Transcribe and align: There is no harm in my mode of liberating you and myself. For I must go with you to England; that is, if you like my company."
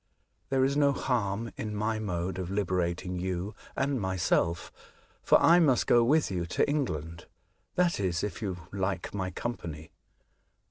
There 0.49 0.65
is 0.65 0.75
no 0.75 0.93
harm 0.93 1.51
in 1.57 1.75
my 1.75 1.99
mode 1.99 2.39
of 2.39 2.49
liberating 2.49 3.19
you 3.19 3.53
and 3.75 4.01
myself. 4.01 4.71
For 5.21 5.39
I 5.39 5.59
must 5.59 5.85
go 5.85 6.03
with 6.03 6.31
you 6.31 6.47
to 6.47 6.67
England; 6.67 7.27
that 7.75 7.99
is, 7.99 8.23
if 8.23 8.41
you 8.41 8.57
like 8.71 9.13
my 9.13 9.29
company." 9.29 9.91